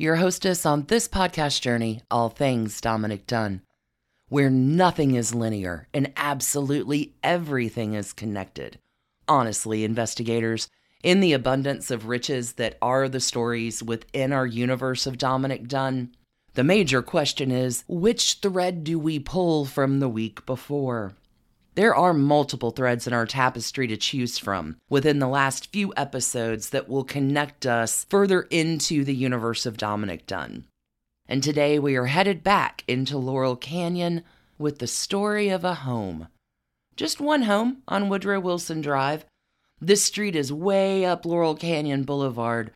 [0.00, 3.60] your hostess on this podcast journey, All Things Dominic Dunne,
[4.30, 8.78] where nothing is linear and absolutely everything is connected.
[9.28, 10.70] Honestly, investigators,
[11.02, 16.12] in the abundance of riches that are the stories within our universe of Dominic Dunne,
[16.54, 21.12] the major question is which thread do we pull from the week before?
[21.80, 26.68] There are multiple threads in our tapestry to choose from within the last few episodes
[26.68, 30.66] that will connect us further into the universe of Dominic Dunne.
[31.26, 34.24] And today we are headed back into Laurel Canyon
[34.58, 36.28] with the story of a home.
[36.96, 39.24] Just one home on Woodrow Wilson Drive.
[39.80, 42.72] This street is way up Laurel Canyon Boulevard.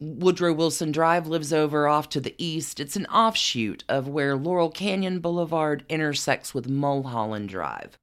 [0.00, 2.80] Woodrow Wilson Drive lives over off to the east.
[2.80, 7.96] It's an offshoot of where Laurel Canyon Boulevard intersects with Mulholland Drive.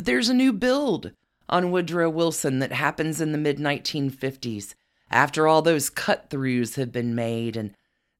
[0.00, 1.12] But there's a new build
[1.50, 4.72] on Woodrow Wilson that happens in the mid 1950s
[5.10, 7.54] after all those cut throughs have been made.
[7.54, 7.74] And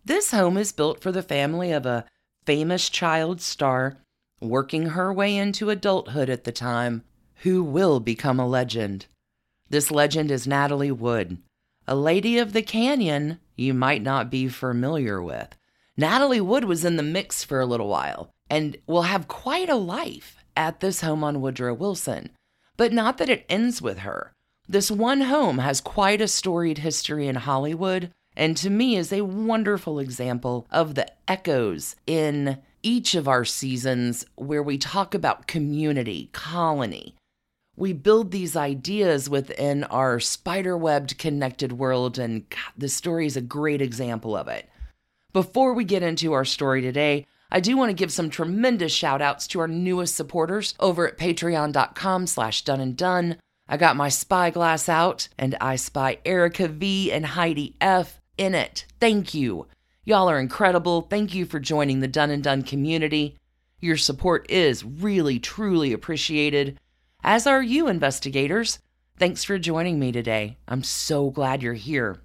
[0.04, 2.04] this home is built for the family of a
[2.44, 3.96] famous child star
[4.42, 7.02] working her way into adulthood at the time
[7.44, 9.06] who will become a legend.
[9.70, 11.38] This legend is Natalie Wood,
[11.88, 15.56] a lady of the canyon you might not be familiar with.
[15.96, 19.76] Natalie Wood was in the mix for a little while and will have quite a
[19.76, 22.28] life at this home on Woodrow Wilson.
[22.76, 24.34] But not that it ends with her.
[24.68, 29.24] This one home has quite a storied history in Hollywood, and to me is a
[29.24, 36.28] wonderful example of the echoes in each of our seasons where we talk about community,
[36.32, 37.16] colony.
[37.74, 43.42] We build these ideas within our spider-webbed connected world, and God, this story is a
[43.42, 44.68] great example of it.
[45.32, 49.20] Before we get into our story today, I do want to give some tremendous shout
[49.20, 53.36] outs to our newest supporters over at patreon.com slash done and done.
[53.68, 58.86] I got my spyglass out and I spy Erica V and Heidi F in it.
[59.00, 59.66] Thank you.
[60.04, 61.02] Y'all are incredible.
[61.02, 63.36] Thank you for joining the Done and Done community.
[63.80, 66.78] Your support is really, truly appreciated,
[67.22, 68.78] as are you, investigators.
[69.18, 70.56] Thanks for joining me today.
[70.66, 72.18] I'm so glad you're here.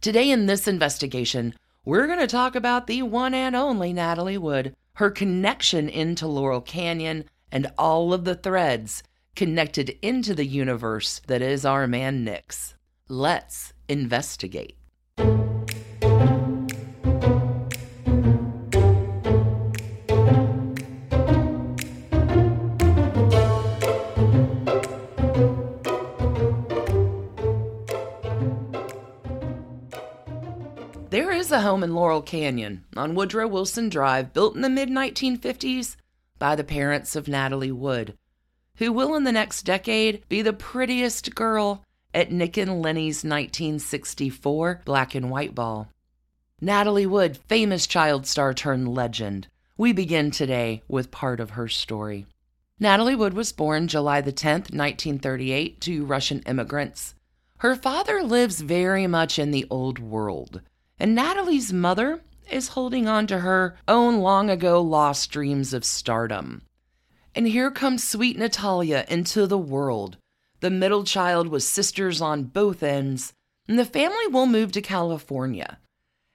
[0.00, 1.54] Today, in this investigation,
[1.88, 6.60] we're going to talk about the one and only Natalie Wood, her connection into Laurel
[6.60, 9.02] Canyon, and all of the threads
[9.34, 12.74] connected into the universe that is our man Nix.
[13.08, 14.77] Let's investigate.
[31.58, 35.96] A home in Laurel Canyon on Woodrow Wilson Drive built in the mid 1950s
[36.38, 38.16] by the parents of Natalie Wood,
[38.76, 44.82] who will in the next decade be the prettiest girl at Nick and Lenny's 1964
[44.84, 45.88] black and white ball.
[46.60, 49.48] Natalie Wood, famous child star turned legend.
[49.76, 52.26] We begin today with part of her story.
[52.78, 57.16] Natalie Wood was born July the 10th, 1938, to Russian immigrants.
[57.58, 60.60] Her father lives very much in the old world.
[61.00, 62.20] And Natalie's mother
[62.50, 66.62] is holding on to her own long ago lost dreams of stardom.
[67.34, 70.16] And here comes sweet Natalia into the world.
[70.60, 73.32] The middle child with sisters on both ends,
[73.68, 75.78] and the family will move to California.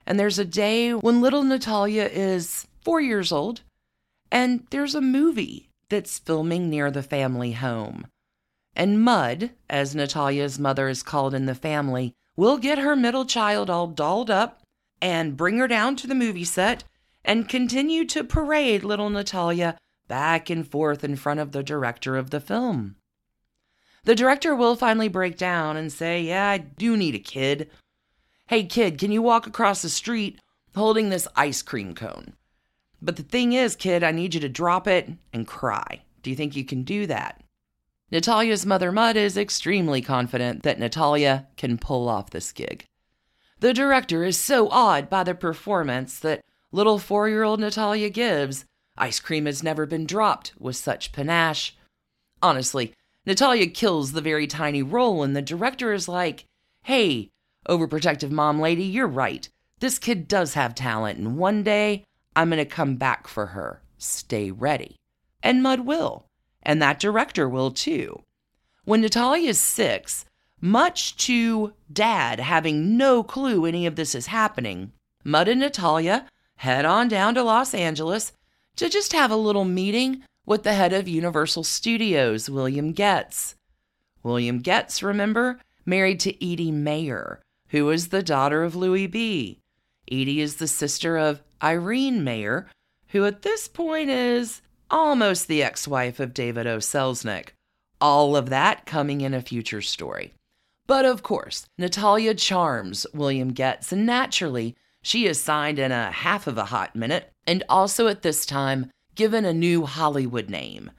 [0.06, 3.62] And there's a day when little Natalia is four years old,
[4.32, 8.08] and there's a movie that's filming near the family home.
[8.76, 13.70] And Mud, as Natalia's mother is called in the family, We'll get her middle child
[13.70, 14.62] all dolled up
[15.02, 16.84] and bring her down to the movie set
[17.24, 22.32] and continue to parade little Natalia back and forth in front of the director of
[22.32, 22.96] the film.
[24.06, 27.70] The director will finally break down and say, Yeah, I do need a kid.
[28.48, 30.40] Hey, kid, can you walk across the street
[30.76, 32.34] holding this ice cream cone?
[33.02, 36.04] But the thing is, kid, I need you to drop it and cry.
[36.22, 37.43] Do you think you can do that?
[38.14, 42.86] Natalia's mother, Mud, is extremely confident that Natalia can pull off this gig.
[43.60, 48.66] The director is so awed by the performance that little four year old Natalia gives.
[49.00, 51.76] Ice cream has never been dropped with such panache.
[52.40, 52.94] Honestly,
[53.26, 56.46] Natalia kills the very tiny role, and the director is like,
[56.84, 57.32] hey,
[57.68, 59.50] overprotective mom lady, you're right.
[59.80, 62.06] This kid does have talent, and one day
[62.36, 63.82] I'm going to come back for her.
[63.98, 64.98] Stay ready.
[65.42, 66.28] And Mud will.
[66.64, 68.24] And that director will too.
[68.86, 70.26] When Natalia is six,
[70.60, 74.92] much to Dad having no clue any of this is happening,
[75.24, 76.26] Mud and Natalia
[76.58, 78.32] head on down to Los Angeles
[78.78, 83.56] to just have a little meeting with the head of Universal Studios, William Goetz.
[84.24, 89.60] William Goetz, remember, married to Edie Mayer, who is the daughter of Louis B.
[90.12, 92.68] Edie is the sister of Irene Mayer,
[93.10, 94.62] who at this point is
[94.94, 96.78] almost the ex wife of David O.
[96.78, 97.50] Selznick.
[98.00, 100.34] All of that coming in a future story.
[100.86, 106.46] But of course, Natalia charms William Goetz, and naturally, she is signed in a half
[106.46, 110.92] of a hot minute, and also at this time, given a new Hollywood name.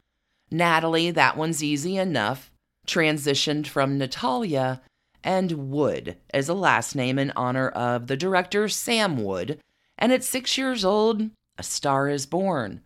[0.50, 2.50] Natalie, that one's easy enough,
[2.86, 4.82] transitioned from Natalia
[5.22, 9.60] and Wood as a last name in honor of the director Sam Wood.
[9.96, 12.80] And at six years old, A Star is Born.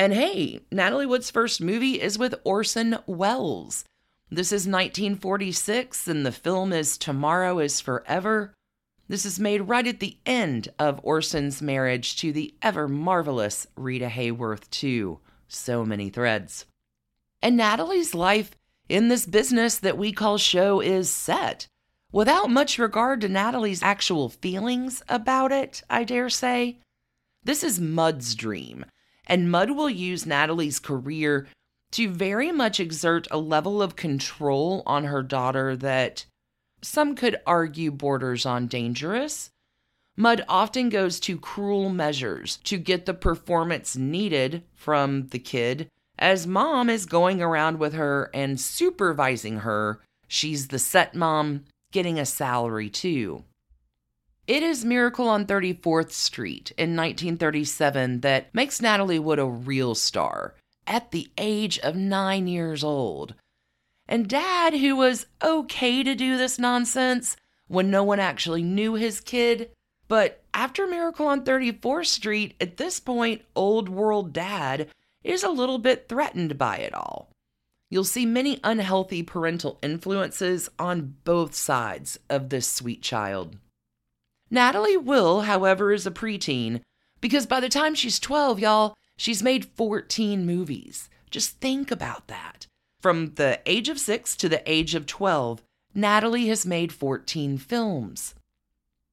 [0.00, 3.84] And hey, Natalie Wood's first movie is with Orson Welles.
[4.30, 8.54] This is 1946, and the film is Tomorrow is Forever.
[9.08, 14.06] This is made right at the end of Orson's marriage to the ever marvelous Rita
[14.06, 15.20] Hayworth, too.
[15.48, 16.64] So many threads.
[17.42, 18.52] And Natalie's life
[18.88, 21.66] in this business that we call show is set.
[22.10, 26.78] Without much regard to Natalie's actual feelings about it, I dare say.
[27.44, 28.86] This is Mud's dream,
[29.26, 31.46] and Mud will use Natalie's career
[31.92, 36.24] to very much exert a level of control on her daughter that
[36.82, 39.50] some could argue borders on dangerous.
[40.16, 45.88] Mud often goes to cruel measures to get the performance needed from the kid
[46.18, 50.00] as mom is going around with her and supervising her.
[50.28, 53.44] She's the set mom, getting a salary too.
[54.50, 60.56] It is Miracle on 34th Street in 1937 that makes Natalie Wood a real star
[60.88, 63.36] at the age of nine years old.
[64.08, 67.36] And dad, who was okay to do this nonsense
[67.68, 69.70] when no one actually knew his kid,
[70.08, 74.88] but after Miracle on 34th Street, at this point, old world dad
[75.22, 77.30] is a little bit threatened by it all.
[77.88, 83.56] You'll see many unhealthy parental influences on both sides of this sweet child.
[84.50, 86.80] Natalie Will, however, is a preteen
[87.20, 91.08] because by the time she's 12, y'all, she's made 14 movies.
[91.30, 92.66] Just think about that.
[93.00, 95.62] From the age of 6 to the age of 12,
[95.94, 98.34] Natalie has made 14 films.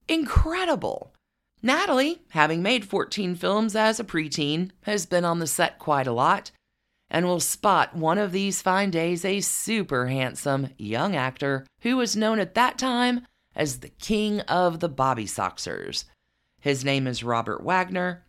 [0.07, 1.13] Incredible!
[1.61, 6.11] Natalie, having made 14 films as a preteen, has been on the set quite a
[6.11, 6.51] lot
[7.09, 12.15] and will spot one of these fine days a super handsome young actor who was
[12.15, 13.25] known at that time
[13.57, 16.05] as the king of the Bobby Soxers.
[16.59, 18.23] His name is Robert Wagner,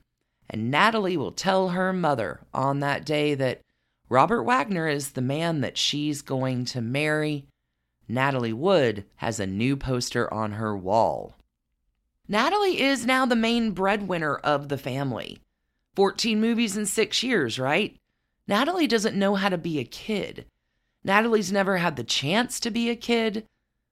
[0.48, 3.60] and Natalie will tell her mother on that day that
[4.08, 7.46] Robert Wagner is the man that she's going to marry.
[8.08, 11.34] Natalie Wood has a new poster on her wall.
[12.26, 15.40] Natalie is now the main breadwinner of the family.
[15.94, 17.98] 14 movies in six years, right?
[18.46, 20.46] Natalie doesn't know how to be a kid.
[21.04, 23.44] Natalie's never had the chance to be a kid.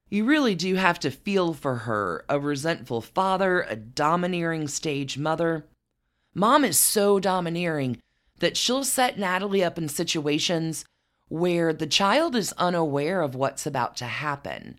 [0.08, 5.66] You really do have to feel for her a resentful father, a domineering stage mother.
[6.34, 7.98] Mom is so domineering
[8.38, 10.84] that she'll set Natalie up in situations
[11.28, 14.78] where the child is unaware of what's about to happen.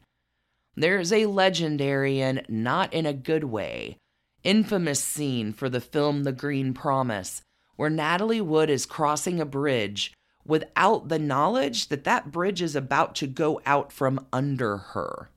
[0.75, 3.98] There's a legendary and not in a good way
[4.43, 7.41] infamous scene for the film The Green Promise
[7.75, 10.13] where Natalie Wood is crossing a bridge
[10.47, 15.29] without the knowledge that that bridge is about to go out from under her.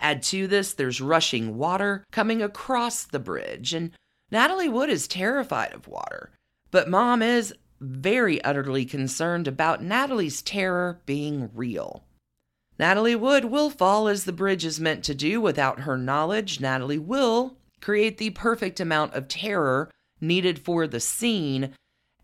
[0.00, 3.92] Add to this, there's rushing water coming across the bridge, and
[4.30, 6.30] Natalie Wood is terrified of water.
[6.70, 12.04] But mom is very utterly concerned about Natalie's terror being real.
[12.78, 16.60] Natalie Wood will fall as the bridge is meant to do without her knowledge.
[16.60, 21.74] Natalie will create the perfect amount of terror needed for the scene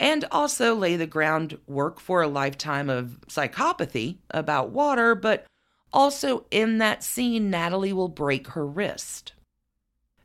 [0.00, 5.47] and also lay the groundwork for a lifetime of psychopathy about water, but
[5.93, 9.33] also in that scene, Natalie will break her wrist.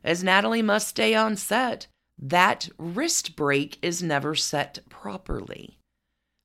[0.02, 1.86] As Natalie must stay on set,
[2.18, 5.78] that wrist break is never set properly.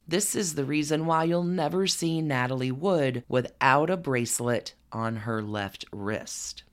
[0.07, 5.43] This is the reason why you'll never see Natalie Wood without a bracelet on her
[5.43, 6.63] left wrist.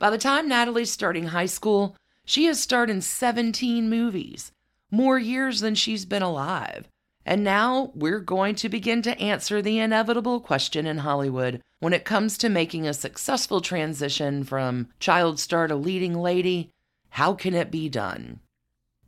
[0.00, 4.50] By the time Natalie's starting high school, she has starred in 17 movies,
[4.90, 6.88] more years than she's been alive.
[7.24, 12.04] And now we're going to begin to answer the inevitable question in Hollywood when it
[12.04, 16.70] comes to making a successful transition from child star to leading lady.
[17.10, 18.40] How can it be done?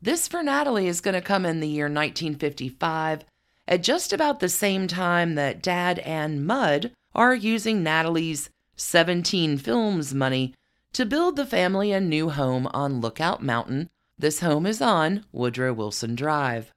[0.01, 3.25] This for Natalie is going to come in the year 1955,
[3.69, 10.13] at just about the same time that Dad and Mud are using Natalie's 17 Films
[10.13, 10.55] money
[10.93, 13.89] to build the family a new home on Lookout Mountain.
[14.23, 16.71] This home is on Woodrow Wilson Drive.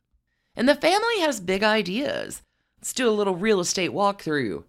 [0.56, 2.42] And the family has big ideas.
[2.80, 4.64] Let's do a little real estate walkthrough.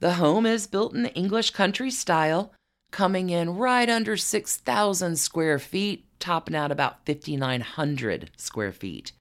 [0.00, 2.52] The home is built in English country style,
[2.90, 9.12] coming in right under 6,000 square feet, topping out about 5,900 square feet.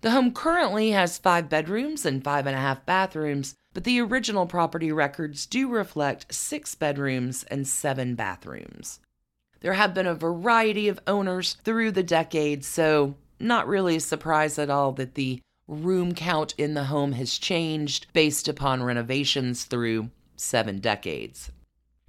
[0.00, 4.46] The home currently has five bedrooms and five and a half bathrooms, but the original
[4.46, 9.00] property records do reflect six bedrooms and seven bathrooms.
[9.64, 14.58] There have been a variety of owners through the decades, so not really a surprise
[14.58, 20.10] at all that the room count in the home has changed based upon renovations through
[20.36, 21.50] seven decades.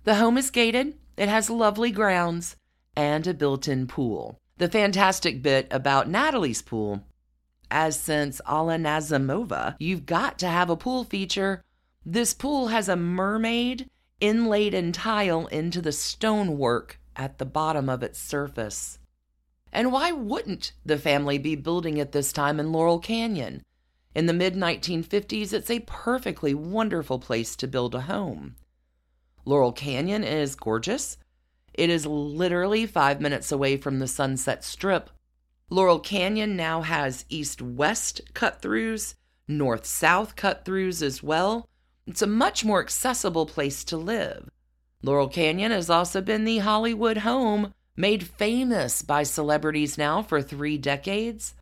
[0.04, 2.58] The home is gated, it has lovely grounds,
[2.94, 4.38] and a built in pool.
[4.58, 7.06] The fantastic bit about Natalie's pool,
[7.72, 11.64] as since Alla Nazimova, you've got to have a pool feature.
[12.06, 18.04] This pool has a mermaid inlaid in tile into the stonework at the bottom of
[18.04, 19.00] its surface.
[19.72, 23.62] And why wouldn't the family be building at this time in Laurel Canyon?
[24.16, 28.56] In the mid 1950s, it's a perfectly wonderful place to build a home.
[29.44, 31.18] Laurel Canyon is gorgeous.
[31.74, 35.10] It is literally five minutes away from the Sunset Strip.
[35.70, 39.16] Laurel Canyon now has east west cut throughs,
[39.48, 41.68] north south cut throughs as well.
[42.08, 44.50] It's a much more accessible place to live.
[45.06, 50.80] Laurel Canyon has also been the Hollywood home made famous by celebrities now for three
[50.80, 51.54] decades.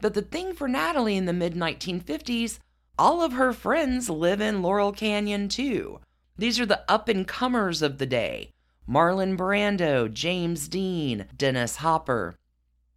[0.00, 2.60] But the thing for Natalie in the mid 1950s,
[2.96, 5.98] all of her friends live in Laurel Canyon too.
[6.38, 8.50] These are the up and comers of the day
[8.88, 12.36] Marlon Brando, James Dean, Dennis Hopper.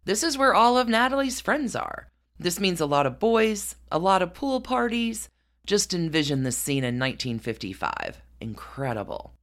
[0.04, 2.06] This is where all of Natalie's friends are.
[2.38, 5.28] This means a lot of boys, a lot of pool parties.
[5.66, 8.22] Just envision this scene in 1955.
[8.40, 9.34] Incredible.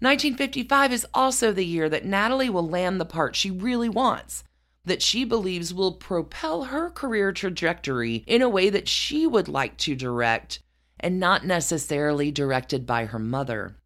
[0.00, 4.44] 1955 is also the year that Natalie will land the part she really wants,
[4.84, 9.76] that she believes will propel her career trajectory in a way that she would like
[9.78, 10.60] to direct
[11.00, 13.76] and not necessarily directed by her mother.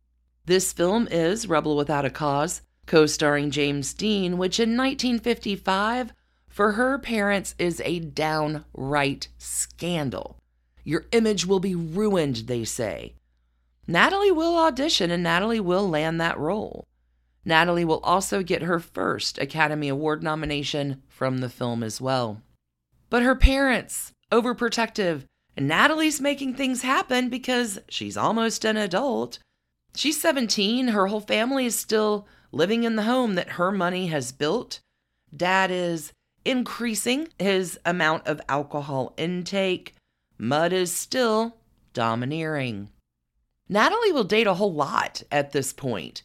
[0.47, 6.13] This film is Rebel Without a Cause, co starring James Dean, which in 1955,
[6.49, 10.39] for her parents, is a downright scandal.
[10.85, 13.15] Your image will be ruined, they say.
[13.91, 16.87] Natalie will audition and Natalie will land that role.
[17.43, 22.43] Natalie will also get her first Academy Award nomination from the film as well.
[23.09, 25.25] But her parents, overprotective,
[25.57, 29.39] and Natalie's making things happen because she's almost an adult.
[29.95, 34.33] She's 17, her whole family is still living in the home that her money has
[34.33, 34.81] built.
[35.35, 36.13] Dad is
[36.45, 39.95] increasing his amount of alcohol intake.
[40.37, 41.57] Mud is still
[41.95, 42.91] domineering.
[43.69, 46.23] Natalie will date a whole lot at this point,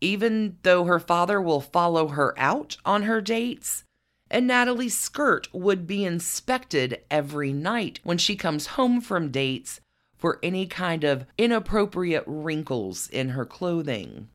[0.00, 3.84] even though her father will follow her out on her dates.
[4.30, 9.80] And Natalie's skirt would be inspected every night when she comes home from dates
[10.16, 14.28] for any kind of inappropriate wrinkles in her clothing.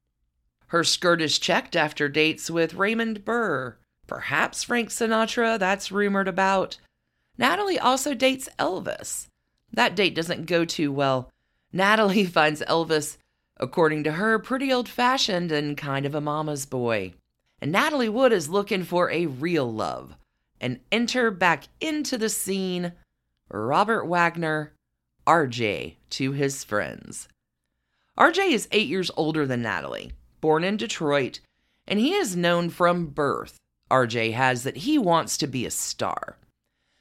[0.68, 3.77] Her skirt is checked after dates with Raymond Burr,
[4.08, 6.77] perhaps Frank Sinatra, that's rumored about.
[7.38, 9.27] Natalie also dates Elvis.
[9.74, 11.30] That date doesn't go too well
[11.73, 13.17] Natalie finds Elvis,
[13.57, 17.13] according to her, pretty old fashioned and kind of a mama's boy.
[17.61, 20.15] And Natalie Wood is looking for a real love.
[20.59, 22.93] And enter back into the scene
[23.49, 24.73] Robert Wagner,
[25.27, 27.27] RJ, to his friends.
[28.17, 31.39] RJ is eight years older than Natalie, born in Detroit,
[31.87, 33.57] and he is known from birth,
[33.89, 36.37] RJ has, that he wants to be a star.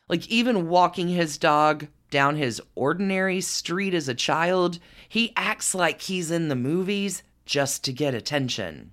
[0.08, 6.02] Like even walking his dog down his ordinary street as a child, he acts like
[6.02, 8.92] he's in the movies just to get attention.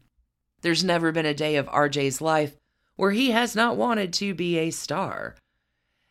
[0.61, 2.55] There's never been a day of RJ's life
[2.95, 5.35] where he has not wanted to be a star.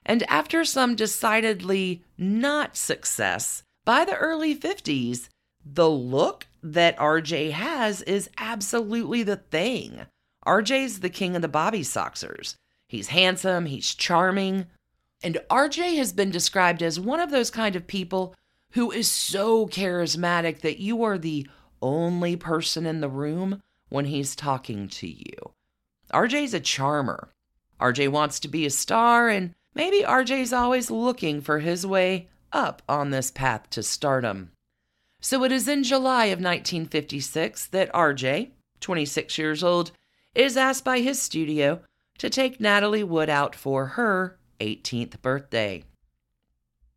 [0.05, 5.29] And after some decidedly not success, by the early 50s,
[5.65, 10.07] the look that RJ has is absolutely the thing.
[10.47, 12.55] RJ's the king of the Bobby Soxers.
[12.89, 14.67] He's handsome, he's charming,
[15.27, 18.33] and RJ has been described as one of those kind of people
[18.71, 21.49] who is so charismatic that you are the
[21.83, 25.51] only person in the room when he's talking to you.
[26.15, 27.31] RJ's a charmer.
[27.81, 32.81] RJ wants to be a star, and maybe RJ's always looking for his way up
[32.89, 34.53] on this path to stardom.
[35.21, 39.91] So it is in July of 1956 that RJ, 26 years old,
[40.37, 41.81] is asked by his studio
[42.19, 45.85] to take Natalie Wood out for her 18th birthday.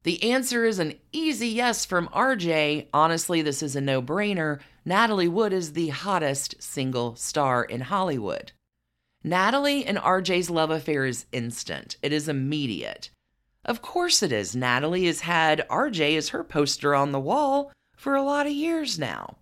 [0.04, 2.88] The answer is an easy yes from RJ.
[2.94, 4.60] Honestly, this is a no brainer.
[4.86, 8.54] Natalie Wood is the hottest single star in Hollywood.
[9.24, 13.10] Natalie and RJ's love affair is instant, it is immediate.
[13.66, 14.56] Of course it is.
[14.56, 18.98] Natalie has had RJ as her poster on the wall for a lot of years
[18.98, 19.36] now.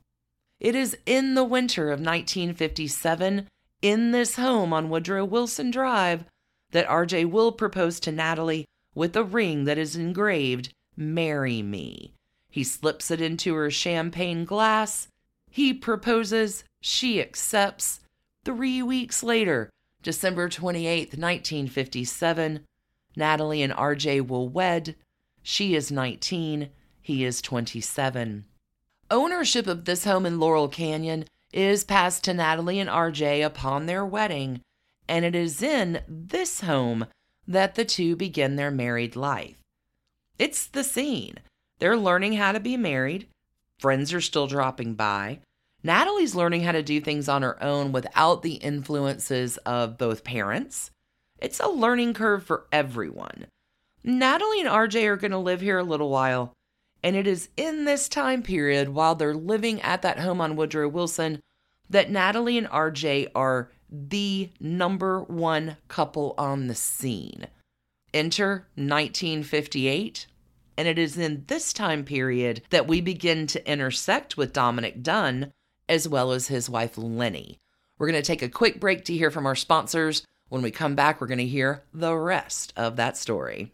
[0.60, 3.48] It is in the winter of 1957,
[3.84, 6.26] in this home on Woodrow Wilson Drive,
[6.72, 12.14] that RJ will propose to Natalie with a ring that is engraved, Marry Me.
[12.50, 15.08] He slips it into her champagne glass.
[15.50, 16.64] He proposes.
[16.82, 18.00] She accepts.
[18.44, 19.70] Three weeks later,
[20.04, 22.62] December 28, 1957,
[23.16, 24.96] Natalie and RJ will wed.
[25.44, 26.70] She is 19,
[27.02, 28.46] he is 27.
[29.10, 34.06] Ownership of this home in Laurel Canyon is passed to Natalie and RJ upon their
[34.06, 34.62] wedding,
[35.08, 37.08] and it is in this home
[37.48, 39.56] that the two begin their married life.
[40.38, 41.40] It's the scene.
[41.80, 43.28] They're learning how to be married.
[43.80, 45.40] Friends are still dropping by.
[45.84, 50.92] Natalie's learning how to do things on her own without the influences of both parents.
[51.40, 53.46] It's a learning curve for everyone.
[54.04, 56.54] Natalie and RJ are going to live here a little while,
[57.04, 60.88] and it is in this time period while they're living at that home on Woodrow
[60.88, 61.42] Wilson
[61.90, 67.48] that Natalie and RJ are the number one couple on the scene.
[68.13, 70.27] Enter 1958,
[70.77, 75.51] and it is in this time period that we begin to intersect with Dominic Dunne
[75.89, 77.58] as well as his wife Lenny.
[77.98, 80.24] We're going to take a quick break to hear from our sponsors.
[80.50, 83.74] When we come back, we're going to hear the rest of that story.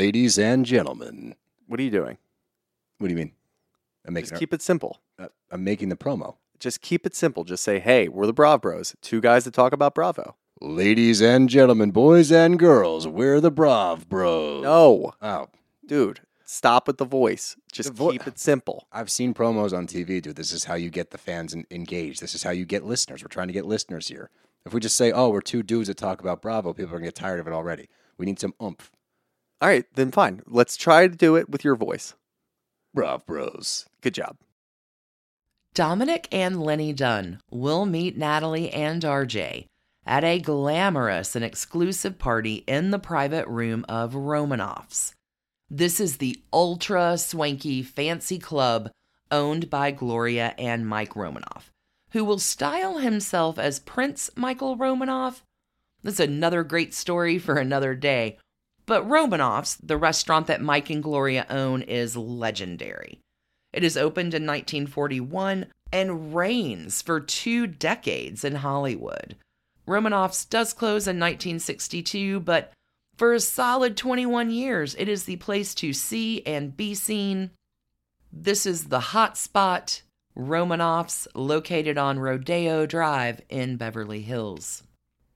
[0.00, 1.34] Ladies and gentlemen,
[1.66, 2.16] What are you doing?
[2.96, 3.32] what do you mean?
[4.06, 5.02] I'm making Just keep it simple.
[5.18, 6.36] uh, I'm making the promo.
[6.58, 7.44] Just keep it simple.
[7.44, 10.36] Just say, hey, we're the Brav Bros, two guys that talk about Bravo.
[10.62, 14.62] Ladies and gentlemen, boys and girls, we're the Brav Bros.
[14.62, 15.48] No, Oh,
[15.84, 17.56] dude, stop with the voice.
[17.70, 18.86] Just The vo- keep it simple.
[18.92, 20.34] I've seen promos on TV, dude.
[20.36, 22.22] This is how you get the fans en- engaged.
[22.22, 23.22] This is how you get listeners.
[23.22, 24.30] We're trying to get listeners here.
[24.64, 27.08] If we just say, "Oh, we're two dudes that talk about Bravo," people are gonna
[27.08, 27.90] get tired of it already.
[28.16, 28.90] We need some oomph.
[29.60, 30.42] All right, then fine.
[30.46, 32.14] Let's try to do it with your voice.
[32.94, 33.86] Brav Bros.
[34.00, 34.36] Good job.
[35.74, 39.66] Dominic and Lenny Dunne will meet Natalie and RJ
[40.04, 45.14] at a glamorous and exclusive party in the private room of Romanoff's.
[45.70, 48.90] This is the ultra swanky fancy club
[49.30, 51.70] owned by Gloria and Mike Romanoff,
[52.10, 55.44] who will style himself as Prince Michael Romanoff.
[56.02, 58.38] That's another great story for another day.
[58.90, 63.20] But Romanoff's, the restaurant that Mike and Gloria own, is legendary.
[63.72, 69.36] It is opened in 1941 and reigns for two decades in Hollywood.
[69.86, 72.72] Romanoff's does close in 1962, but
[73.16, 77.52] for a solid 21 years, it is the place to see and be seen.
[78.32, 80.02] This is the hot spot,
[80.34, 84.82] Romanoff's, located on Rodeo Drive in Beverly Hills.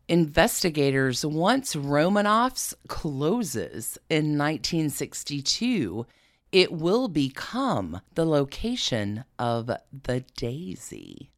[0.08, 6.04] Investigators, once Romanoff's closes in 1962,
[6.52, 11.30] it will become the location of the Daisy.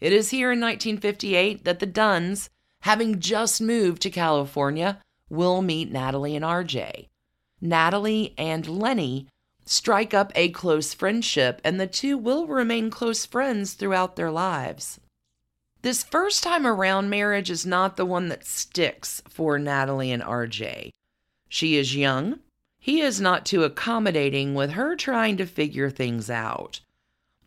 [0.00, 2.48] It is here in 1958 that the Dunnes,
[2.80, 7.08] having just moved to California, will meet Natalie and RJ.
[7.60, 9.28] Natalie and Lenny
[9.66, 14.98] strike up a close friendship, and the two will remain close friends throughout their lives.
[15.82, 20.90] This first time around marriage is not the one that sticks for Natalie and RJ.
[21.48, 22.38] She is young.
[22.78, 26.80] He is not too accommodating with her trying to figure things out.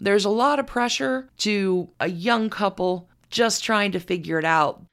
[0.01, 4.83] There's a lot of pressure to a young couple just trying to figure it out.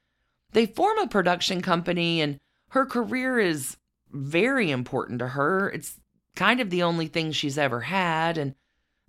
[0.53, 3.75] They form a production company, and her career is
[4.11, 5.69] very important to her.
[5.69, 5.99] It's
[6.35, 8.55] kind of the only thing she's ever had, and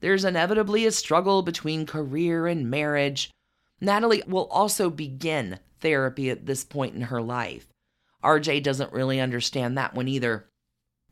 [0.00, 3.30] there's inevitably a struggle between career and marriage.
[3.80, 7.66] Natalie will also begin therapy at this point in her life.
[8.22, 10.46] RJ doesn't really understand that one either.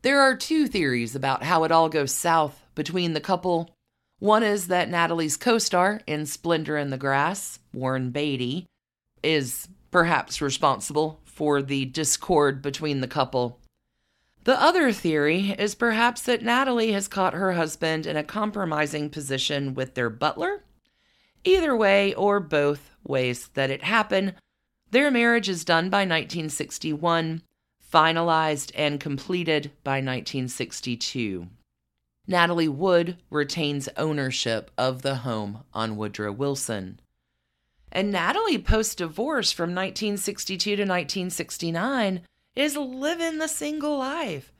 [0.01, 3.73] There are two theories about how it all goes south between the couple.
[4.19, 8.65] One is that Natalie's co star in Splendor in the Grass, Warren Beatty,
[9.21, 13.59] is perhaps responsible for the discord between the couple.
[14.43, 19.73] The other theory is perhaps that Natalie has caught her husband in a compromising position
[19.73, 20.63] with their butler.
[21.43, 24.35] Either way, or both ways that it happened,
[24.91, 27.41] their marriage is done by 1961,
[27.91, 31.47] finalized and completed by 1962.
[32.25, 36.99] Natalie Wood retains ownership of the home on Woodrow Wilson.
[37.91, 42.21] And Natalie, post divorce from 1962 to 1969,
[42.55, 44.53] is living the single life.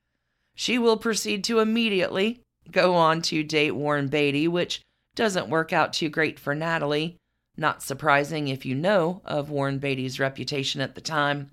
[0.55, 2.41] She will proceed to immediately
[2.71, 4.81] go on to date Warren Beatty, which
[5.15, 7.17] doesn't work out too great for Natalie.
[7.55, 11.51] Not surprising if you know of Warren Beatty's reputation at the time.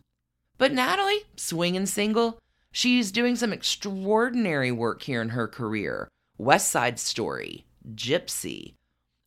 [0.57, 2.38] But Natalie, swinging single,
[2.73, 6.09] she's doing some extraordinary work here in her career.
[6.38, 8.75] West Side Story, Gypsy.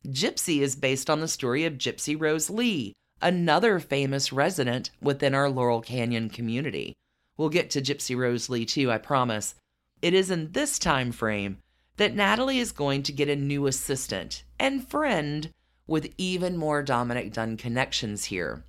[0.06, 2.92] Gypsy is based on the story of Gypsy Rose Lee,
[3.22, 6.94] another famous resident within our Laurel Canyon community.
[7.36, 9.54] We'll get to Gypsy Rose Lee too, I promise.
[10.02, 11.58] It is in this time frame
[11.96, 15.50] that Natalie is going to get a new assistant and friend
[15.86, 18.64] with even more Dominic Dunne connections here.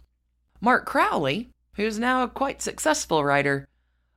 [0.61, 3.67] Mart Crowley, who's now a quite successful writer,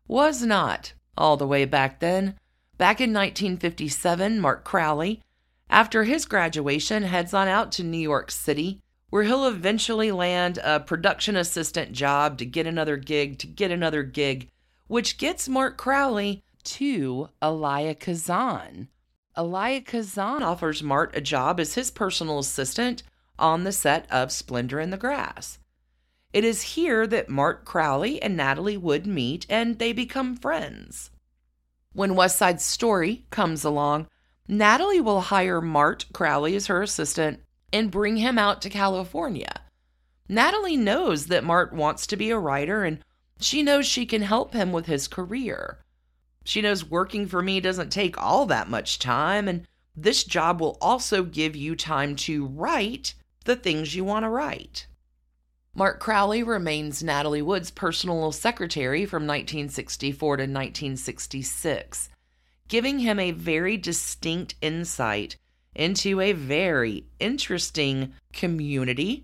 [0.06, 2.34] was not all the way back then.
[2.76, 5.22] Back in 1957, Mart Crowley,
[5.70, 10.80] after his graduation, heads on out to New York City, where he'll eventually land a
[10.80, 14.48] production assistant job to get another gig, to get another gig,
[14.86, 18.88] which gets Mart Crowley to Elia Kazan,
[19.38, 23.04] Elia Kazan offers Mart a job as his personal assistant
[23.38, 25.60] on the set of Splendor in the Grass.
[26.32, 31.12] It is here that Mart Crowley and Natalie Wood meet and they become friends.
[31.92, 34.08] When West Side Story comes along,
[34.48, 37.40] Natalie will hire Mart Crowley as her assistant
[37.72, 39.60] and bring him out to California.
[40.28, 42.98] Natalie knows that Mart wants to be a writer and
[43.38, 45.78] she knows she can help him with his career.
[46.48, 50.78] She knows working for me doesn't take all that much time, and this job will
[50.80, 53.12] also give you time to write
[53.44, 54.86] the things you want to write.
[55.74, 62.08] Mart Crowley remains Natalie Wood's personal secretary from 1964 to 1966,
[62.66, 65.36] giving him a very distinct insight
[65.74, 69.22] into a very interesting community,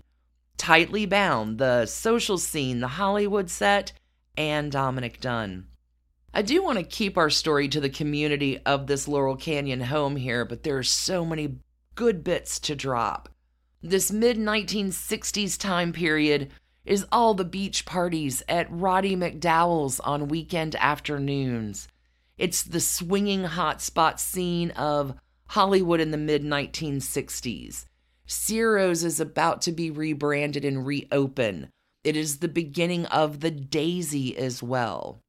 [0.57, 3.93] tightly bound the social scene, the Hollywood set,
[4.37, 5.65] and Dominic Dunne.
[6.37, 10.17] I do want to keep our story to the community of this Laurel Canyon home
[10.17, 11.59] here, but there are so many
[11.95, 13.29] good bits to drop.
[13.81, 16.51] This mid 1960s time period
[16.83, 21.87] is all the beach parties at Roddy McDowall's on weekend afternoons.
[22.37, 25.15] It's the swinging hotspot scene of
[25.47, 27.85] Hollywood in the mid 1960s.
[28.27, 31.69] Ciro's is about to be rebranded and reopen.
[32.03, 35.21] It is the beginning of the Daisy as well.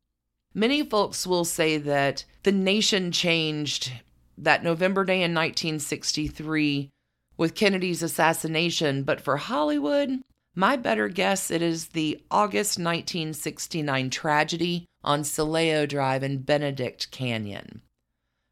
[0.58, 3.92] Many folks will say that the nation changed
[4.38, 6.88] that November day in 1963
[7.36, 10.22] with Kennedy's assassination, but for Hollywood,
[10.54, 17.82] my better guess it is the August 1969 tragedy on Cielo Drive in Benedict Canyon.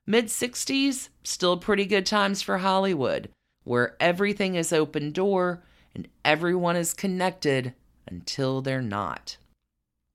[0.07, 3.31] Mid 60s, still pretty good times for Hollywood,
[3.62, 5.62] where everything is open door
[5.95, 7.73] and everyone is connected
[8.07, 9.38] until they're not.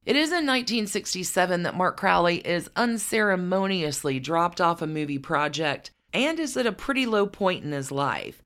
[0.06, 6.40] It is in 1967 that Mart Crowley is unceremoniously dropped off a movie project and
[6.40, 8.42] is at a pretty low point in his life.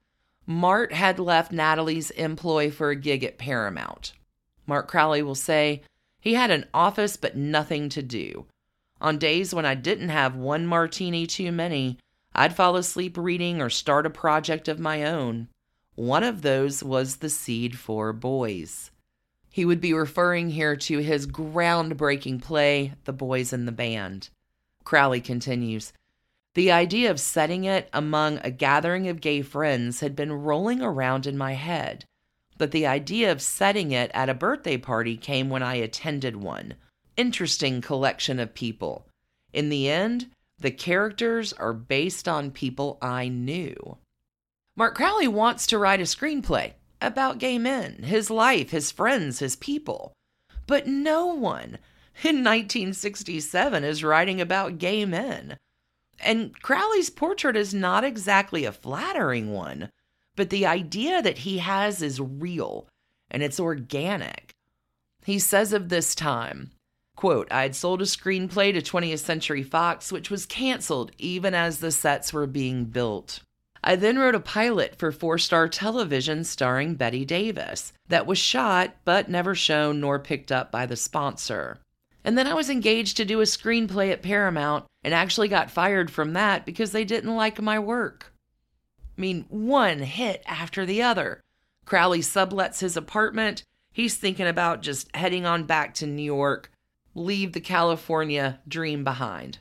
[0.46, 4.14] Mart had left Natalie's employ for a gig at Paramount.
[4.68, 5.84] Mart Crowley will say,
[6.20, 8.46] he had an office but nothing to do.
[9.00, 12.00] On days when I didn't have one martini too many,
[12.34, 15.50] I'd fall asleep reading or start a project of my own.
[15.96, 18.90] One of those was The Seed for Boys.
[19.54, 24.30] He would be referring here to his groundbreaking play, The Boys in the Band.
[24.84, 25.94] Crowley continues
[26.56, 31.28] The idea of setting it among a gathering of gay friends had been rolling around
[31.28, 32.06] in my head,
[32.58, 36.74] but the idea of setting it at a birthday party came when I attended one.
[37.16, 39.08] Interesting collection of people.
[39.54, 44.00] In the end, the characters are based on people I knew.
[44.76, 49.56] Mart Crowley wants to write a screenplay about gay men, his life, his friends, his
[49.56, 50.14] people.
[50.66, 51.78] But no one
[52.24, 55.58] in 1967 is writing about gay men.
[56.20, 59.90] And Crowley's portrait is not exactly a flattering one,
[60.36, 62.88] but the idea that he has is real
[63.30, 64.52] and it's organic.
[65.26, 66.72] He says of this time,
[67.16, 71.80] Quote, I had sold a screenplay to 20th Century Fox, which was canceled even as
[71.80, 73.40] the sets were being built.
[73.84, 78.96] I then wrote a pilot for four star television starring Bette Davis that was shot
[79.04, 81.80] but never shown nor picked up by the sponsor.
[82.24, 86.10] And then I was engaged to do a screenplay at Paramount and actually got fired
[86.10, 88.34] from that because they didn't like my work.
[89.18, 91.42] I mean, one hit after the other.
[91.86, 93.64] Crowley sublets his apartment.
[93.92, 96.72] He's thinking about just heading on back to New York,
[97.14, 99.60] leave the California dream behind.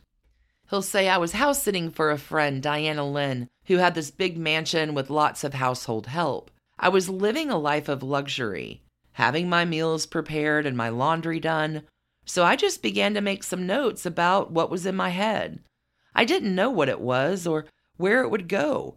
[0.71, 4.37] He'll say, I was house sitting for a friend, Diana Lynn, who had this big
[4.37, 6.51] mansion with lots of household help.
[6.79, 11.83] I was living a life of luxury, having my meals prepared and my laundry done.
[12.25, 15.61] So I just began to make some notes about what was in my head.
[16.15, 18.97] I didn't know what it was or where it would go.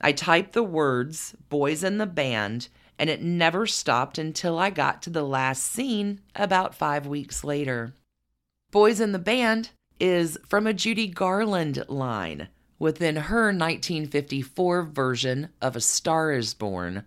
[0.00, 2.68] I typed the words, boys in the band,
[2.98, 7.94] and it never stopped until I got to the last scene about five weeks later.
[8.70, 12.48] Boys in the Band is from a Judy Garland line
[12.80, 17.04] within her 1954 version of A Star is Born.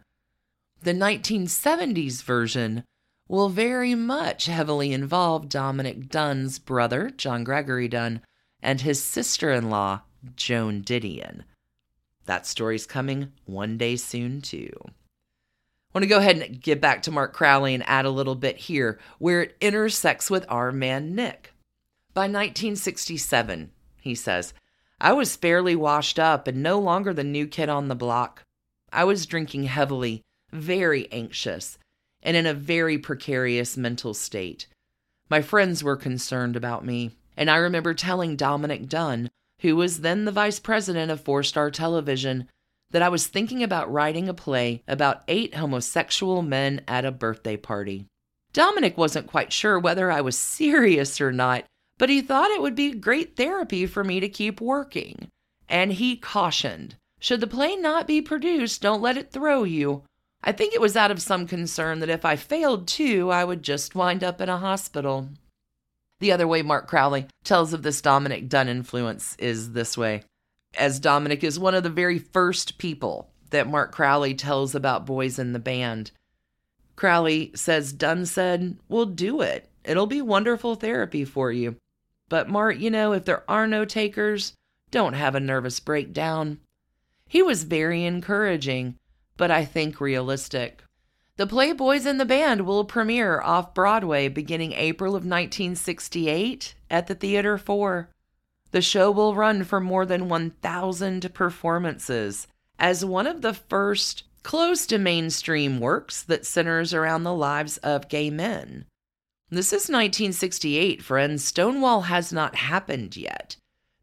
[0.82, 2.86] The 1970s version
[3.28, 8.22] will very much heavily involve Dominic Dunne's brother, John Gregory Dunne,
[8.62, 10.02] and his sister in law,
[10.36, 11.44] Joan Didion.
[12.26, 14.72] That story's coming one day soon, too.
[14.86, 14.90] I
[15.94, 18.58] want to go ahead and get back to Mart Crowley and add a little bit
[18.58, 21.54] here where it intersects with our man Nick.
[22.14, 24.54] By 1967, he says,
[25.04, 28.46] I was fairly washed up and no longer the new kid on the block.
[28.90, 30.22] I was drinking heavily,
[30.54, 31.78] very anxious,
[32.22, 34.66] and in a very precarious mental state.
[35.30, 40.24] My friends were concerned about me, and I remember telling Dominic Dunne, who was then
[40.24, 42.48] the vice president of Four Star Television,
[42.92, 47.58] that I was thinking about writing a play about eight homosexual men at a birthday
[47.58, 48.06] party.
[48.54, 51.66] Dominic wasn't quite sure whether I was serious or not,
[51.98, 55.28] but he thought it would be great therapy for me to keep working.
[55.70, 60.04] And he cautioned should the play not be produced, don't let it throw you.
[60.44, 63.64] I think it was out of some concern that if I failed too, I would
[63.64, 65.30] just wind up in a hospital.
[66.20, 70.24] The other way Mart Crowley tells of this Dominic Dunne influence is this way.
[70.78, 75.40] As Dominic is one of the very first people that Mart Crowley tells about boys
[75.40, 76.12] in the band.
[76.98, 79.70] Crowley says Dunne said, We'll do it.
[79.86, 81.78] It'll be wonderful therapy for you.
[82.34, 84.56] But, Mart, you know, if there are no takers,
[84.90, 86.62] don't have a nervous breakdown.
[87.28, 88.96] He was very encouraging,
[89.38, 90.84] but I think realistic.
[91.38, 97.06] The play Boys in the Band will premiere off Broadway beginning April of 1968 at
[97.06, 98.10] the Theater 4.
[98.72, 102.48] The show will run for more than 1,000 performances
[102.80, 108.10] as one of the first close to mainstream works that centers around the lives of
[108.10, 108.86] gay men.
[109.54, 111.44] This is 1968, friends.
[111.44, 113.56] Stonewall has not happened yet.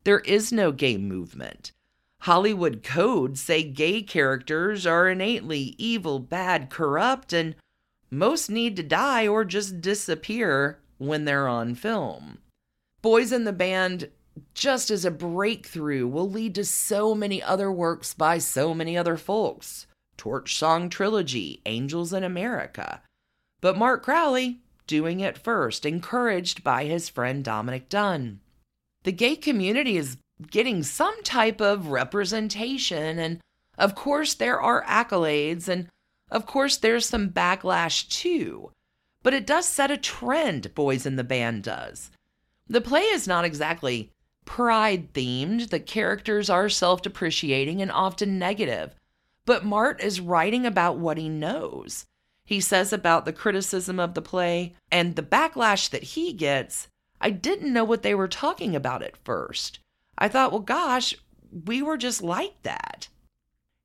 [0.05, 1.73] There is no gay movement.
[2.21, 7.57] Hollywood codes say gay characters are innately evil, bad, corrupt, and
[8.13, 12.39] most need to die or just disappear when they're on film.
[13.03, 14.09] Boys in the Band,
[14.55, 19.17] just as a breakthrough, will lead to so many other works by so many other
[19.17, 19.89] folks.
[20.17, 23.03] Torch Song Trilogy, Angels in America.
[23.61, 28.41] But Mart Crowley, doing it first, encouraged by his friend Dominic Dunne.
[29.05, 30.17] The gay community is
[30.51, 33.41] getting some type of representation, and
[33.79, 35.87] of course, there are accolades, and
[36.29, 38.73] of course, there's some backlash too.
[39.23, 42.11] But it does set a trend, Boys in the Band does.
[42.67, 44.11] The play is not exactly
[44.45, 48.97] pride themed, the characters are self depreciating and often negative.
[49.47, 52.07] But Mart is writing about what he knows
[52.51, 56.89] he says about the criticism of the play and the backlash that he gets.
[57.21, 59.79] I didn't know what they were talking about at first.
[60.19, 61.15] I thought, well, gosh,
[61.65, 63.07] we were just like that.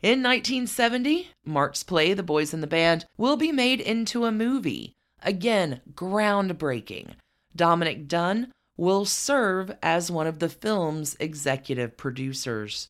[0.02, 4.94] In 1970, Mart's play, The Boys in the Band, will be made into a movie.
[5.22, 7.12] Again, groundbreaking.
[7.56, 12.90] Dominic Dunne will serve as one of the film's executive producers.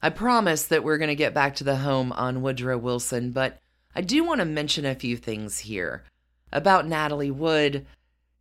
[0.00, 3.58] I promise that we're going to get back to the home on Woodrow Wilson, but
[3.94, 6.04] I do want to mention a few things here
[6.52, 7.86] about Natalie Wood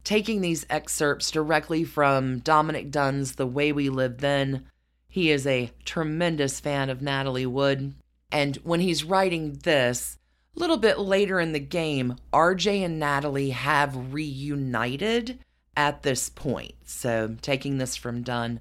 [0.03, 4.65] taking these excerpts directly from Dominic Dunne's The Way We Live Then.
[5.07, 7.93] He is a tremendous fan of Natalie Wood.
[8.31, 10.17] And when he's writing this,
[10.55, 15.39] a little bit later in the game, RJ and Natalie have reunited
[15.75, 16.73] at this point.
[16.85, 18.59] So, taking this from Dunne,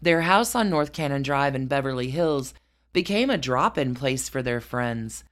[0.00, 2.54] their house on North Cannon Drive in Beverly Hills
[2.92, 5.24] became a drop in place for their friends.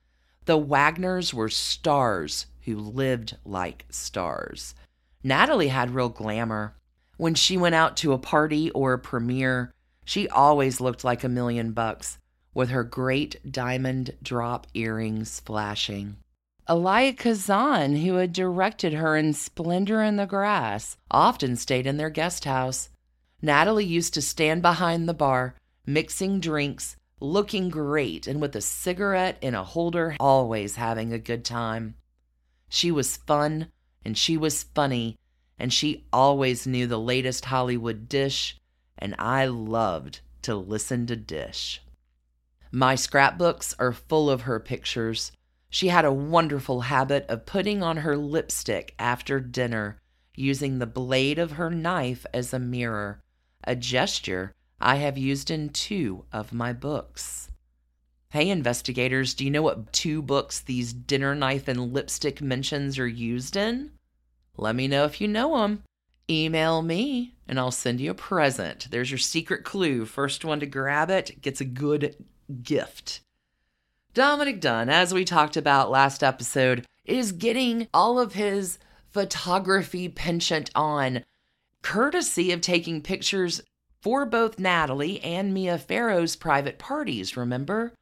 [0.49, 4.75] The Wagners were stars who lived like stars.
[5.23, 6.75] Natalie had real glamour.
[7.19, 9.75] When she went out to a party or a premiere,
[10.07, 12.17] she always looked like a million bucks
[12.55, 16.17] with her great diamond drop earrings flashing.
[16.67, 22.09] Elia Kazan, who had directed her in Splendor in the Grass, often stayed in their
[22.09, 22.89] guest house.
[23.43, 29.39] Natalie used to stand behind the bar, mixing drinks, looking great, and with a cigarette
[29.41, 31.95] in a holder, always having a good time.
[32.69, 33.69] She was fun,
[34.05, 35.17] and she was funny,
[35.59, 38.57] and she always knew the latest Hollywood dish,
[38.97, 41.83] and I loved to listen to Dish.
[42.71, 45.33] My scrapbooks are full of her pictures.
[45.71, 50.01] She had a wonderful habit of putting on her lipstick after dinner,
[50.35, 53.21] using the blade of her knife as a mirror,
[53.65, 57.51] a gesture I have used in two of my books.
[58.31, 63.07] Hey, investigators, do you know what two books these dinner knife and lipstick mentions are
[63.07, 63.93] used in?
[64.57, 65.83] Let me know if you know them.
[66.31, 68.89] Email me and I'll send you a present.
[68.91, 70.05] There's your secret clue.
[70.05, 72.17] First one to grab it gets a good
[72.63, 73.21] gift.
[74.15, 78.79] Dominic Dunne, as we talked about last episode, is getting all of his
[79.11, 81.25] photography penchant on
[81.83, 83.63] courtesy of taking pictures
[84.01, 87.93] for both Natalie and Mia Farrow's private parties, remember?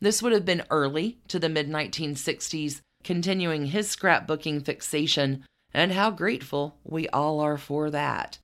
[0.00, 6.10] This would have been early to the mid 1960s, continuing his scrapbooking fixation, and how
[6.10, 8.38] grateful we all are for that.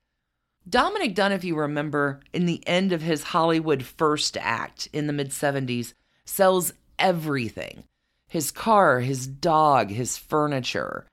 [0.69, 5.13] Dominic Dunne, if you remember, in the end of his Hollywood first act in the
[5.13, 5.95] mid 70s,
[6.25, 7.85] sells everything
[8.29, 11.07] his car, his dog, his furniture.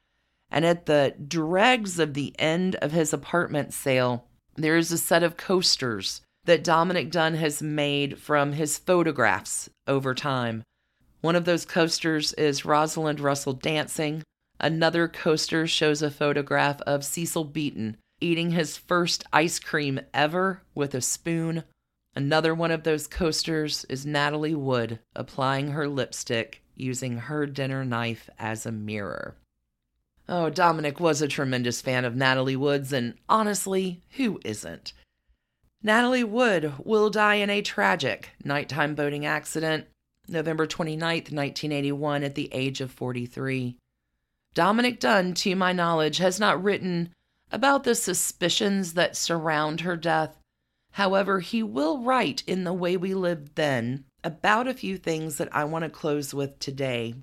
[0.49, 4.28] And at the dregs of the end of his apartment sale,
[4.63, 10.13] there is a set of coasters that Dominic Dunne has made from his photographs over
[10.13, 10.63] time.
[11.21, 14.23] One of those coasters is Rosalind Russell dancing.
[14.59, 20.93] Another coaster shows a photograph of Cecil Beaton eating his first ice cream ever with
[20.93, 21.63] a spoon.
[22.15, 28.29] Another one of those coasters is Natalie Wood applying her lipstick using her dinner knife
[28.39, 29.35] as a mirror.
[30.31, 34.93] Oh, Dominic was a tremendous fan of Natalie Wood's, and honestly, who isn't?
[35.81, 39.87] Natalie Wood will die in a tragic nighttime boating accident
[40.27, 43.75] November 29, 1981, at the age of 43.
[44.53, 47.09] Dominic Dunne, to my knowledge, has not written
[47.51, 50.37] about the suspicions that surround her death.
[50.91, 55.49] However, he will write in The Way We Lived Then about a few things that
[55.51, 57.15] I want to close with today.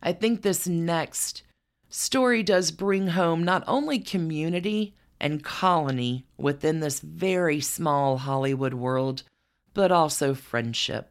[0.00, 1.42] I think this next
[1.90, 9.22] story does bring home not only community and colony within this very small Hollywood world,
[9.74, 11.10] but also friendship.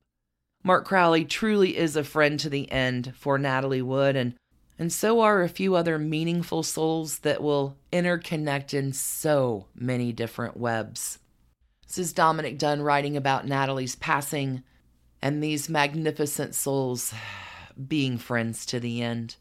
[0.63, 4.35] Mart Crowley truly is a friend to the end for Natalie Wood, and,
[4.77, 10.57] and so are a few other meaningful souls that will interconnect in so many different
[10.57, 11.19] webs.
[11.87, 14.63] This is Dominic Dunne writing about Natalie's passing
[15.21, 17.13] and these magnificent souls
[17.87, 19.37] being friends to the end.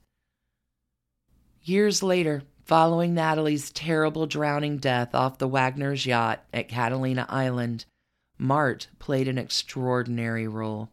[1.69, 7.85] Years later, following Natalie's terrible drowning death off the Wagner's yacht at Catalina Island,
[8.39, 10.89] Mart played an extraordinary role.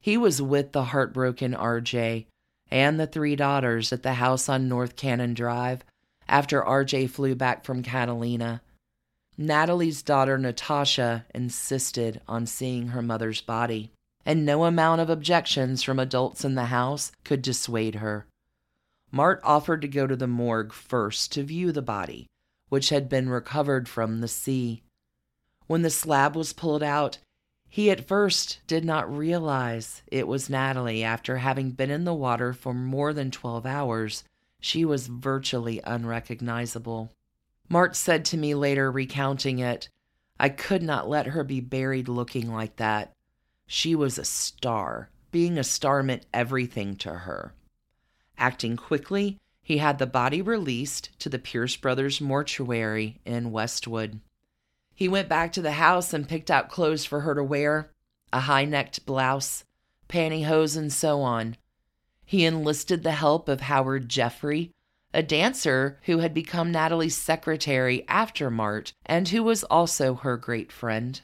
[0.00, 2.26] He was with the heartbroken RJ
[2.68, 5.84] and the three daughters at the house on North Cannon Drive
[6.26, 8.60] after RJ flew back from Catalina.
[9.38, 13.92] Natalie's daughter Natasha insisted on seeing her mother's body,
[14.26, 18.26] and no amount of objections from adults in the house could dissuade her.
[19.14, 22.26] Mart offered to go to the morgue first to view the body,
[22.70, 24.82] which had been recovered from the sea.
[25.66, 27.18] When the slab was pulled out,
[27.68, 32.54] he at first did not realize it was Natalie after having been in the water
[32.54, 34.24] for more than 12 hours.
[34.60, 37.12] She was virtually unrecognizable.
[37.68, 39.88] Mart said to me later, recounting it,
[40.38, 43.12] I could not let her be buried looking like that.
[43.66, 45.10] She was a star.
[45.30, 47.54] Being a star meant everything to her.
[48.42, 54.18] Acting quickly, he had the body released to the Pierce Brothers mortuary in Westwood.
[54.92, 57.92] He went back to the house and picked out clothes for her to wear
[58.32, 59.62] a high necked blouse,
[60.08, 61.56] pantyhose, and so on.
[62.24, 64.72] He enlisted the help of Howard Jeffrey,
[65.14, 70.72] a dancer who had become Natalie's secretary after Mart and who was also her great
[70.72, 71.20] friend.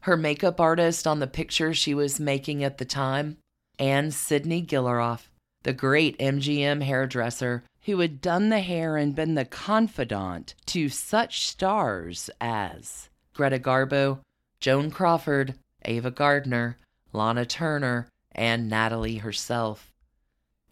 [0.00, 3.38] Her makeup artist on the picture she was making at the time,
[3.78, 5.30] and Sydney Guilaroff,
[5.62, 11.48] the great MGM hairdresser who had done the hair and been the confidant to such
[11.48, 14.20] stars as Greta Garbo,
[14.60, 15.54] Joan Crawford,
[15.84, 16.76] Ava Gardner,
[17.12, 19.90] Lana Turner, and Natalie herself.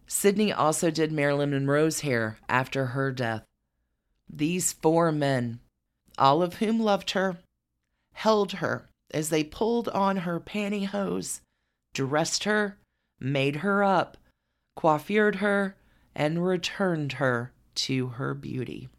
[0.07, 3.43] Sydney also did Marilyn Monroe's hair after her death.
[4.29, 5.59] these four men,
[6.17, 7.37] all of whom loved her,
[8.13, 11.41] held her as they pulled on her pantyhose,
[11.93, 12.77] dressed her,
[13.19, 14.17] made her up,
[14.75, 15.75] coiffured her,
[16.15, 18.89] and returned her to her beauty.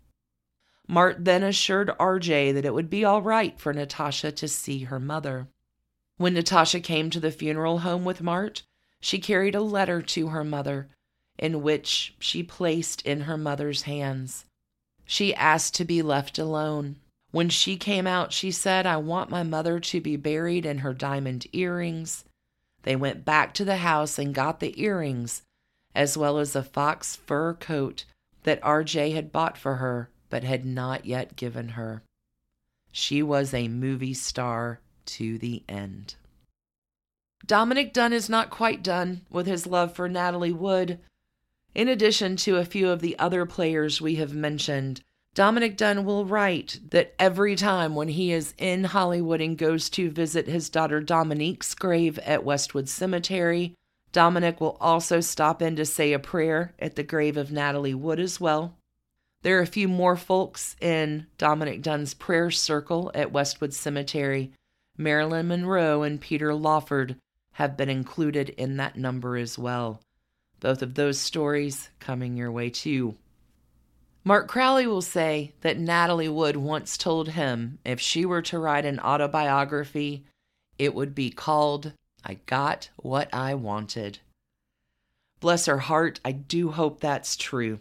[0.88, 5.00] Mart then assured RJ that it would be all right for Natasha to see her
[5.00, 5.48] mother.
[6.16, 8.62] When Natasha came to the funeral home with Mart,
[9.00, 10.88] she carried a letter to her mother,
[11.38, 14.44] in which she placed in her mother's hands.
[15.04, 16.96] She asked to be left alone.
[17.30, 20.92] When she came out, she said, I want my mother to be buried in her
[20.92, 22.24] diamond earrings.
[22.82, 25.42] They went back to the house and got the earrings,
[25.94, 28.04] as well as a fox fur coat
[28.44, 32.02] that RJ had bought for her but had not yet given her.
[32.90, 36.14] She was a movie star to the end.
[37.46, 41.00] Dominic Dunne is not quite done with his love for Natalie Wood.
[41.74, 45.02] In addition to a few of the other players we have mentioned,
[45.34, 50.10] Dominic Dunne will write that every time when he is in Hollywood and goes to
[50.10, 53.74] visit his daughter Dominique's grave at Westwood Cemetery,
[54.12, 58.20] Dominic will also stop in to say a prayer at the grave of Natalie Wood
[58.20, 58.76] as well.
[59.42, 64.52] There are a few more folks in Dominic Dunne's prayer circle at Westwood Cemetery.
[64.96, 67.16] Marilyn Monroe and Peter Lawford
[67.54, 70.00] have been included in that number as well.
[70.60, 73.16] Both of those stories coming your way too.
[74.24, 78.84] Mart Crowley will say that Natalie Wood once told him if she were to write
[78.84, 80.24] an autobiography,
[80.78, 81.92] it would be called
[82.24, 84.20] I Got What I Wanted.
[85.40, 87.80] Bless her heart, I do hope that's true.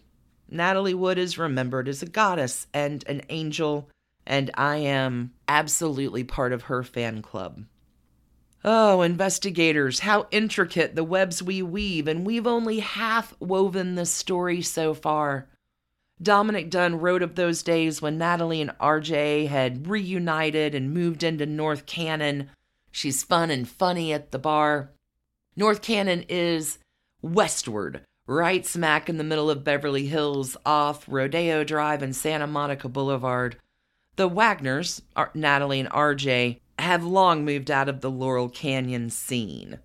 [0.49, 3.87] Natalie Wood is remembered as a goddess and an angel,
[4.25, 7.65] and I am absolutely part of her fan club.
[8.63, 14.61] Oh, investigators, how intricate the webs we weave, and we've only half woven this story
[14.61, 15.47] so far.
[16.21, 21.47] Dominic Dunne wrote of those days when Natalie and RJ had reunited and moved into
[21.47, 22.49] North Cannon.
[22.91, 24.91] She's fun and funny at the bar.
[25.55, 26.77] North Cannon is
[27.21, 32.89] westward, right smack in the middle of Beverly Hills, off Rodeo Drive and Santa Monica
[32.89, 33.57] Boulevard.
[34.17, 35.01] The Wagners,
[35.33, 39.79] Natalie and RJ, have long moved out of the Laurel Canyon scene.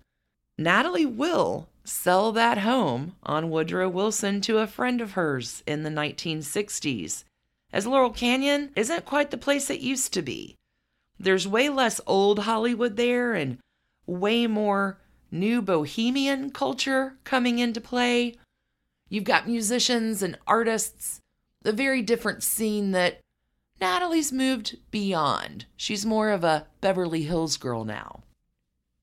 [0.57, 5.89] Natalie will sell that home on Woodrow Wilson to a friend of hers in the
[5.89, 7.23] 1960s,
[7.71, 10.55] as Laurel Canyon isn't quite the place it used to be.
[11.19, 13.57] There's way less old Hollywood there and
[14.05, 14.99] way more
[15.31, 18.35] new bohemian culture coming into play.
[19.09, 21.19] You've got musicians and artists,
[21.65, 23.19] a very different scene that
[23.79, 25.65] Natalie's moved beyond.
[25.75, 28.23] She's more of a Beverly Hills girl now.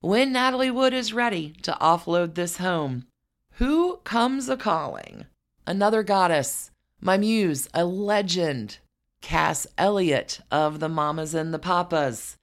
[0.01, 3.07] When Natalie Wood is ready to offload this home,
[3.53, 5.25] who comes a calling?
[5.65, 8.77] Another goddess, my muse, a legend,
[9.21, 12.37] Cass Elliot of the Mamas and the Papas,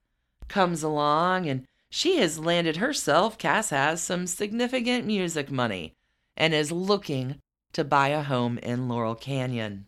[0.49, 5.95] comes along and she has landed herself, Cass has, some significant music money
[6.37, 7.39] and is looking
[7.73, 9.87] to buy a home in Laurel Canyon.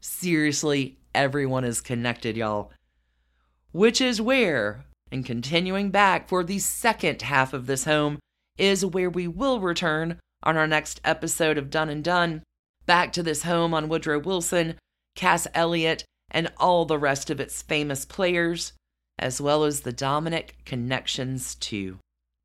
[0.00, 2.72] Seriously, everyone is connected, y'all.
[3.72, 8.18] Which is where and continuing back for the second half of this home
[8.58, 12.42] is where we will return on our next episode of Done and Done.
[12.86, 14.76] Back to this home on Woodrow Wilson,
[15.16, 18.72] Cass Elliot, and all the rest of its famous players,
[19.18, 21.98] as well as the Dominic connections, too.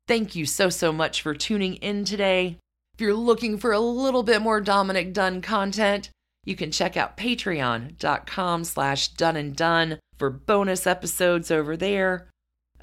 [0.08, 2.58] Thank you so, so much for tuning in today.
[2.94, 6.10] If you're looking for a little bit more Dominic Dunne content,
[6.44, 12.28] you can check out patreon.com slash done and done for bonus episodes over there.